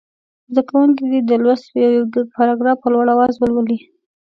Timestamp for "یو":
1.81-1.91, 1.97-2.03